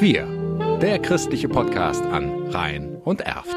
Wir, 0.00 0.78
der 0.80 1.00
christliche 1.00 1.48
Podcast 1.48 2.04
an 2.04 2.50
Rhein 2.50 2.94
und 3.04 3.22
Erft. 3.22 3.56